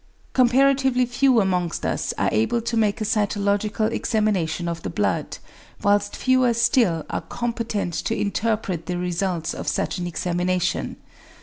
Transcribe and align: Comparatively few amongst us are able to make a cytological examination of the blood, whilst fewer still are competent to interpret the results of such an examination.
Comparatively 0.33 1.05
few 1.05 1.39
amongst 1.39 1.85
us 1.85 2.11
are 2.17 2.29
able 2.31 2.59
to 2.59 2.75
make 2.75 3.01
a 3.01 3.03
cytological 3.03 3.91
examination 3.91 4.67
of 4.67 4.81
the 4.81 4.89
blood, 4.89 5.37
whilst 5.83 6.15
fewer 6.15 6.55
still 6.55 7.05
are 7.11 7.21
competent 7.21 7.93
to 7.93 8.19
interpret 8.19 8.87
the 8.87 8.97
results 8.97 9.53
of 9.53 9.67
such 9.67 9.99
an 9.99 10.07
examination. 10.07 10.95